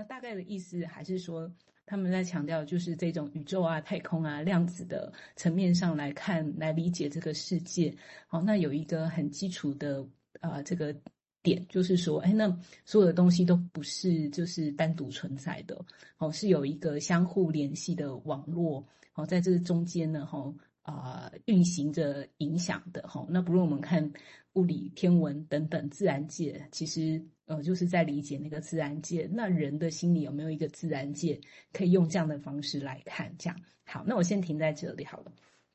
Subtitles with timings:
[0.00, 1.52] 那大概的意思还是说，
[1.84, 7.94] 他们在强调就是这种宇宙啊、太空啊、量子的层面上来看、来理解这个世界。
[8.26, 10.02] 好，那有一个很基础的
[10.40, 10.96] 呃这个
[11.42, 12.48] 点，就是说，哎，那
[12.86, 15.78] 所有的东西都不是就是单独存在的，
[16.16, 18.82] 哦，是有一个相互联系的网络。
[19.12, 20.50] 哦，在这个中间呢，哈。
[20.82, 24.10] 啊、运行着影响的哈，那不论我们看
[24.54, 29.28] 物理、天文等等自然界，其实呃就是在理解那个自然界。
[29.32, 31.40] 那人的心里有没有一个自然界，
[31.72, 33.34] 可以用这样的方式来看？
[33.38, 35.32] 这样好，那我先停在这里好了。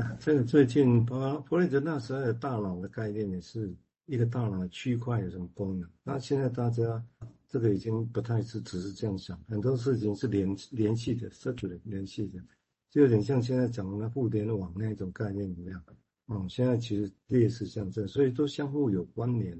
[0.00, 3.74] 啊，这个最近弗弗雷泽那时候的大脑的概念也是
[4.04, 5.90] 一个大脑的区块有什么功能？
[6.04, 7.04] 那现在大家
[7.48, 12.40] 这个已经不太是只是这样想，很多事情是联联系的，是联联系的。
[12.90, 15.82] 就有点像现在讲的互联网那种概念一样，
[16.28, 19.58] 嗯，现在其实类似像这，所以都相互有关联。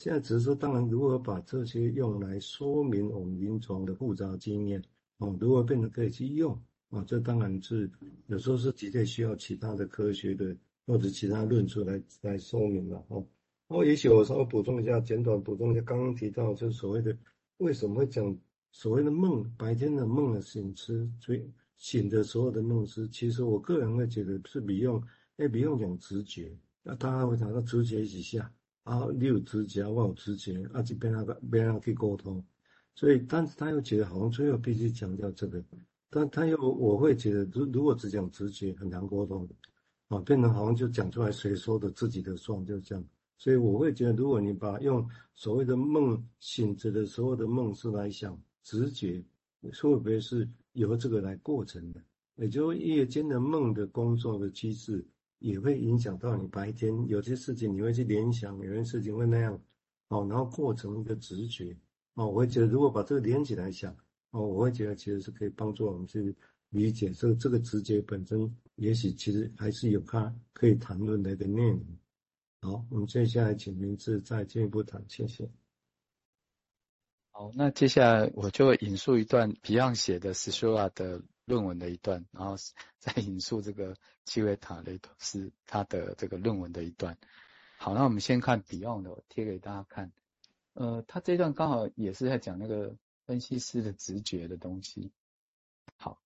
[0.00, 4.82] 现在只是说，当然如何把这些用来说明我们临床的复杂经验，
[5.18, 7.90] 哦，如何变得可以去用，啊，这当然是
[8.26, 13.22] 有时候是的确需要其他的科学的或者其他论述来来说明了，哦。
[13.68, 17.14] 然后也许我稍微补充一下，简短补充一下，刚刚提到就是所谓的
[17.58, 18.34] 为什么会讲
[18.72, 21.46] 所谓的梦，白天的梦的醒思，所以。
[21.76, 25.02] 醒的所有的梦是，其实我个人会觉得是比用，
[25.38, 26.54] 哎，比用讲直觉。
[26.82, 32.44] 那当然会讲到直觉一下啊，你有直觉，我有直觉，啊，这边那个边上去沟通。
[32.94, 35.62] 所以，但是他又觉得好像最后必须强调这个，
[36.08, 39.48] 但他又我会觉得，如如果只讲直觉很难沟通，
[40.08, 43.04] 啊，变成好像就讲出来谁说的自己的算，就是这样。
[43.38, 49.24] 所以我会觉得，如果你把用所谓的梦醒着的所有的梦是来想直觉，
[49.62, 50.48] 会不会是？
[50.74, 52.00] 由这个来构成的，
[52.36, 55.04] 也就夜间的梦的工作的机制，
[55.40, 59.60] 也会影响到你白天有些事情你会去联想，有些事情会那样，
[60.08, 61.76] 哦，然后过程一个直觉，
[62.14, 63.94] 哦，我会觉得如果把这个连起来想，
[64.30, 66.34] 哦，我会觉得其实是可以帮助我们去
[66.68, 71.84] 理解这个这个直觉本身，也许其实还是有它可以谈论的一个内容。
[72.60, 75.50] 好，我们接下来请明志再进一步谈，谢谢。
[77.32, 82.56] 好，那接下来我就引述一段 Beyond 写的斯修亚的论文的一段，然后
[83.00, 87.18] 再 引述这个基维塔雷托斯他的这个论文的一段。
[87.76, 90.12] 好，那我们先看 Beyond 的，我贴给大家看。
[90.74, 92.94] 呃，他这段刚好也是在讲那个
[93.26, 95.10] 分析师的直觉的东西。
[95.96, 96.22] 好，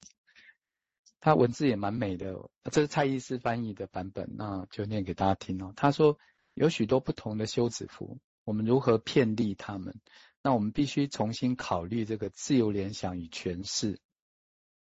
[1.20, 5.72] 他文字也蛮美的，这是蔡医师翻译的版本，那就念给大家听哦。
[5.74, 6.18] 他说
[6.52, 9.98] 有许多不同的休止符，我们如何遍历他们？
[10.42, 13.98] 那我们必须重新考虑这个自由联想与诠释。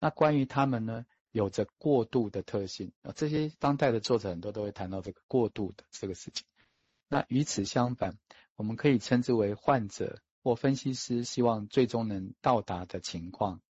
[0.01, 3.13] 那关于他们呢，有着过度的特性啊。
[3.15, 6.45] 这些当代的作者很多都会谈到这个过度的这个事情。
[7.07, 8.17] 那与此相反，
[8.55, 13.61] 我们可以称之为患者或分析师希望最终能到达的情况。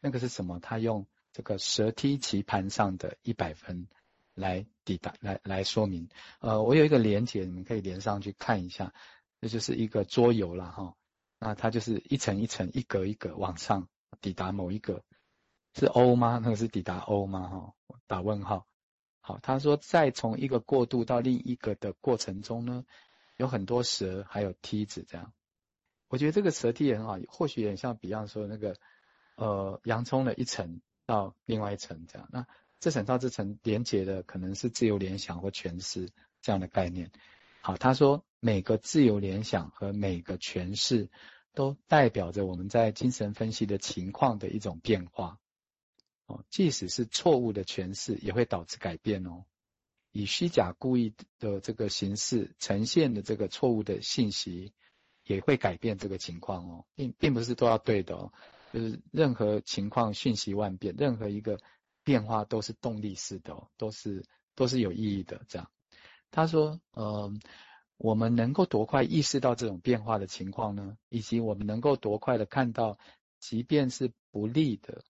[0.00, 0.58] 那个是什么？
[0.58, 3.86] 他用这个蛇踢棋盘上的一百分
[4.34, 6.08] 来抵达，来来说明。
[6.40, 8.92] 呃，我有一个连结，你们可以连上去看一下。
[9.40, 10.96] 这就是一个桌游了哈。
[11.38, 13.88] 那它就是一层一层、一格一格往上
[14.20, 15.04] 抵达某一个，
[15.78, 16.40] 是 O 吗？
[16.42, 17.48] 那个是抵达 O 吗？
[17.48, 17.74] 哈，
[18.06, 18.66] 打问号。
[19.20, 22.86] 好，他说在从一个过渡到另一个的过程中呢，
[23.36, 25.34] 有很多蛇还有梯子这样。
[26.08, 28.74] 我觉得这个蛇梯也很好，或许也像比方说那个
[29.36, 32.26] 呃洋葱的一层到另外一层这样。
[32.32, 32.46] 那
[32.80, 36.08] 这层到这层连接的可能是自由联想或诠释
[36.40, 37.10] 这样的概念。
[37.60, 38.24] 好，他说。
[38.38, 41.10] 每个自由联想和每个诠释，
[41.52, 45.40] 都代表着我们在精神分析的情况的一种变化。
[46.26, 49.44] 哦，即使是错误的诠释，也会导致改变哦。
[50.12, 54.72] 以虚假故意的这个形式呈现的这个错误的信息，
[55.24, 58.32] 也会改变这个情况哦，并并不是都要对的哦。
[58.72, 61.60] 就是任何情况瞬息万变，任何一个
[62.02, 65.42] 变化都是动力式的哦，都是都是有意义的。
[65.48, 65.70] 这样，
[66.30, 67.40] 他说，嗯、
[67.96, 70.98] 我们能够多快意识到这种变化的情况呢？
[71.08, 72.98] 以及我们能够多快的看到，
[73.38, 75.04] 即便是不利的，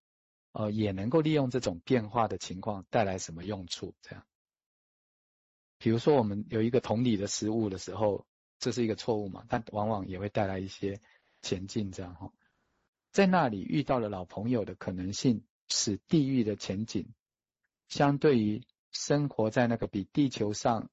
[0.58, 3.94] 呃，也能够利用这种变化的情况带来什么用处？
[4.00, 4.24] 这样，
[5.76, 8.26] 比如说我们有一个同理的失误的时候，
[8.58, 11.02] 这是一个错误嘛，但往往也会带来一些
[11.42, 11.92] 前进。
[11.92, 12.32] 这样哈，
[13.12, 17.12] 在那里遇到了老朋友的可能性，使地狱的前景，
[17.88, 18.62] 相对于
[18.92, 20.88] 生活在那个比地球上。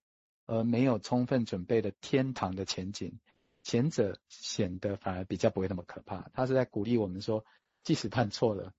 [0.46, 3.18] 而没有充分准备的天堂的前景，
[3.64, 6.30] 前者显得反而比较不会那么可怕。
[6.34, 7.46] 他是在鼓励我们说，
[7.82, 8.74] 即使犯错了，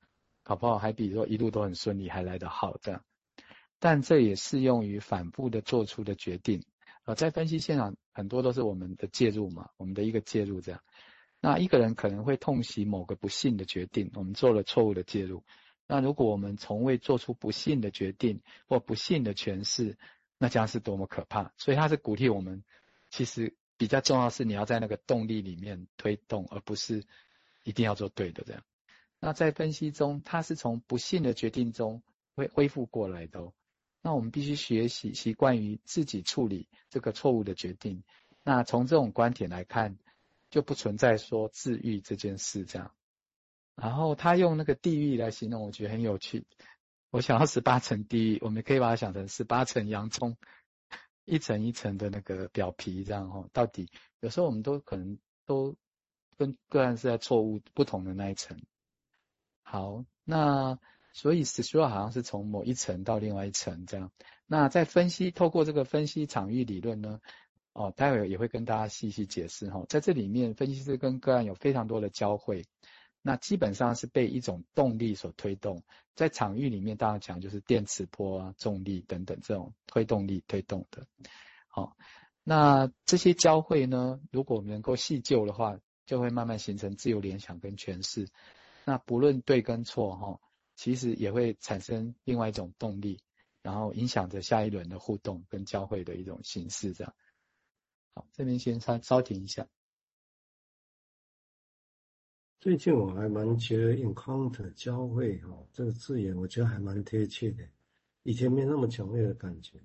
[0.45, 3.03] 搞不好还比说一路都很顺利还来得好这样。
[3.81, 6.65] 但这也适用于反复的做出的决定。
[7.05, 10.81] 呃，在分析现场很多都是我们的介入嘛，我们的一个介入这样。
[11.41, 15.45] 那一个人可能会痛惜某个不幸的决定，我们做了错误的介入。
[15.87, 19.99] 那如果我们从未做出不幸的决定或不幸的诠释，
[20.39, 21.53] 那将是多么可怕！
[21.59, 22.65] 所以他是鼓励我们，
[23.11, 27.05] 其实比较重要是你要在那个动力里面推动，而不是
[27.65, 28.63] 一定要做对的这样。
[29.27, 32.03] 那在分析中，他是从不幸的决定中
[32.35, 33.55] 会恢复过来的哦。
[34.03, 38.05] 那我们必须学习习惯于自己处理这个错误的决定。
[38.43, 39.97] 那从这种观点来看，
[40.51, 42.93] 就不存在说治愈这件事这样。
[43.75, 46.45] 然后他用那个地狱来形容，我觉得很有趣。
[47.11, 50.37] 我想要十八层地狱，我们可以把它想成十八层洋葱，
[51.25, 53.49] 一层一层的那个表皮这样哈。
[53.55, 53.89] 到底
[54.21, 55.75] 有时候我们都可能都
[56.37, 58.61] 跟个案是在错误不同的那一层。
[59.75, 60.79] 好，那
[61.13, 64.13] 所以史书好像是从某一层到另外一层这样。
[64.47, 67.21] 那在分析透过这个分析场域理论呢？
[67.73, 72.67] 哦，待会也会跟大家细细解释哈，在这里面，分析师跟个案有非常多的交汇，
[73.21, 75.83] 那基本上是被一种动力所推动，
[76.15, 81.05] 在场域里面，大家讲就是电磁波啊、重力等等这种推动力推动的。
[81.67, 81.97] 好，
[82.45, 88.29] 那这些交汇呢，如果我们能够细究的话，就会慢慢形成自由联想跟诠释。
[88.85, 90.41] 那不论对跟错哈，
[90.75, 93.21] 其实也会产生另外一种动力，
[93.63, 97.15] 然后影响着下一轮的互动跟交汇的一种形式这样。
[98.15, 99.67] 好，这边先稍稍停一下。
[102.61, 107.63] 最近我还蛮觉得 “encounter” 交汇哈这个字眼，我觉得还蛮贴切的。
[108.23, 109.79] 以前没那么强烈的感觉，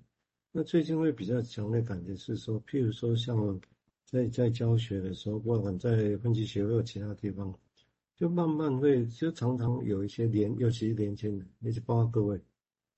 [0.50, 3.60] 那最近会比较强烈感觉是说，譬如说像
[4.06, 7.54] 在在教学的时候，不管在分析学会或其他地方，
[8.20, 12.38] 就慢慢会就常常有一些年，尤其是年轻人，也就包括各位，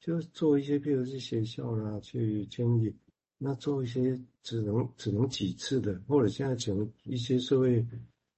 [0.01, 2.93] 就做一些譬如是学校啦去经历。
[3.39, 7.87] 那做一些只能只能几次的，或者现在只能一些社会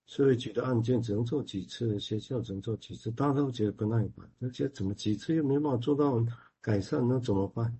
[0.04, 6.22] 社会局的案件只能做几次，学校只能做几次，大家都觉得不耐烦，而且怎么几次又没办法做到
[6.60, 7.75] 改善，那怎么办？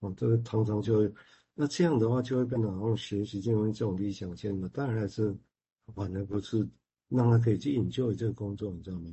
[0.00, 1.12] 哦，这个常常就会，
[1.54, 5.32] 那这样的话就会变得好像学习就用这种理想性的，当然还是
[5.94, 6.68] 反而不是
[7.08, 9.12] 让他可以去引咎这个工作，你知道吗？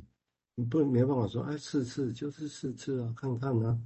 [0.54, 3.78] 你不没办法说，哎，四次就是四次啊，看看啊。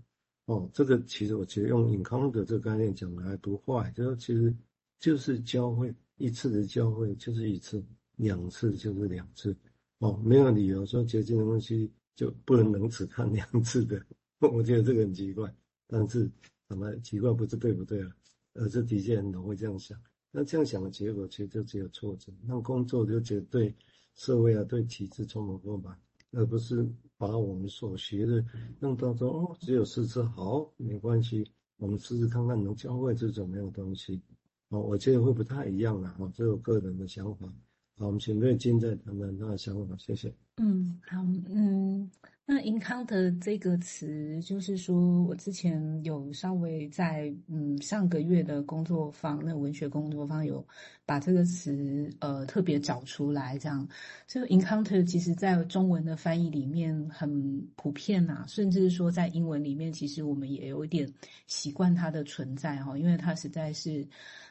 [0.47, 4.55] 哦，这个其实我觉得用 encounter 这个概念讲的还不坏，就是其实
[4.99, 7.85] 就是交汇，一次的交汇就是一次，
[8.17, 9.57] 两次就是两次。
[9.99, 14.03] 哦，没有理由说结晶的东西就不能能只看两次的，
[14.41, 15.55] 我觉得这个很奇怪。
[15.87, 16.29] 但是
[16.69, 18.11] 怎么奇怪不是对不对啊？
[18.55, 20.01] 而是的确很多人会这样想，
[20.33, 23.75] 那这样想的结果其实就只有挫折，那工作就觉得对
[24.15, 25.97] 社会啊对体制充满不满，
[26.33, 26.89] 而不是。
[27.21, 28.43] 把我们所学的
[28.79, 31.47] 弄到说哦，只有试吃好，没关系，
[31.77, 34.23] 我们试试看看能教会这种没有东西，
[34.71, 37.47] 哦，我觉得会不太一样了，哦，这是我个人的想法，
[37.99, 40.35] 好，我们请瑞金再谈谈他的想法，谢谢。
[40.57, 42.11] 嗯，好，嗯。
[42.53, 50.67] 那 encounter 这个词，就是说我之前有稍微在嗯上个月的工作坊，那文学工作坊有
[51.07, 53.87] 把这个词呃特别找出来，这样。
[54.27, 61.09] 这个 encounter 其实在中文的翻译里面很普遍呐、啊，甚至说在英文里面，其实我们也有一点
[61.47, 64.05] 习惯它的存在哈，因为它实在是。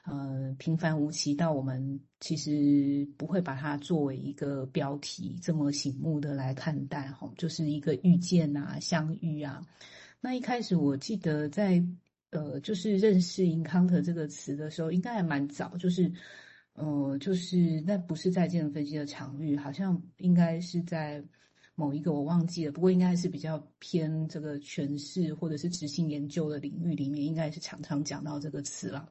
[0.05, 9.65] 呃，平凡无奇到我们其实不会把它作为一个标题这么醒目的来看待哈，就是一个的遇见啊、相遇啊。
[10.21, 11.83] 那一开始我记得在
[12.31, 16.11] 呃，就是认识 encounter 这个词的时候，应该还蛮早，就是
[16.73, 21.23] 呃，就是那不是在精神分析的场域，好像应该是在
[21.73, 29.09] 某一个我忘记了，不过应该是比较偏这个诠释或者是执行研究的领域里面，应该是常常讲到这个词了。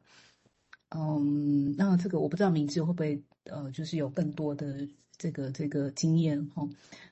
[0.90, 4.86] 嗯，那这个我不知道明智会不会呃，就是有更多的
[5.18, 6.66] 这个这个经验哈。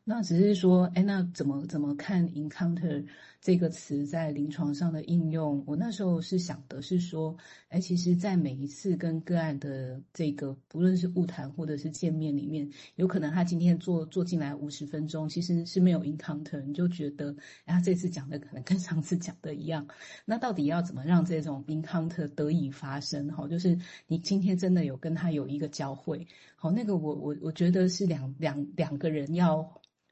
[0.05, 3.05] 那只是说，哎，那怎么怎么看 encounter？
[3.39, 7.37] 这个词在临床上的应用，我那时候是想的是说，
[7.69, 17.31] 哎，其实，在每一次跟个案的这个，不论是误谈或者是见面里面，有可能他今天坐坐进来五十分钟，其实是没有 encounter，你就觉得，
[17.67, 19.87] 哎，他这次讲的可能跟上次讲的一样。
[20.25, 23.29] 那到底要怎么让这种 encounter 得以发生？
[23.29, 29.67] 哈，就是你今天真的有跟他有一个交汇，好，那个我我我觉得是两两两个人要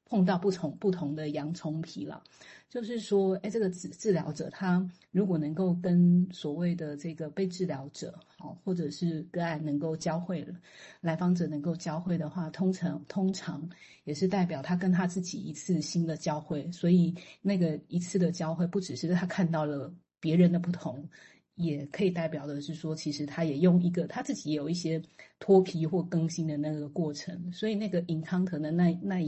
[0.06, 2.22] 碰到不同不同的洋葱皮了。
[2.70, 10.54] 就是说，哎，这个治治疗者他如果能够跟所谓的这个被治疗者，好，或者是个案能够交汇了，
[11.00, 13.68] 来访者能够交汇的话，通常通常
[14.02, 21.08] 也是代表他跟他自己一次新的交汇，所以那个一次的交汇不只是他看到了别人的不同。
[21.56, 25.00] 也可以代表的是说，其实他也用一个他自己也有一些
[25.38, 29.22] 脱皮或更新的那个过程，所以那个 encounter 的那那一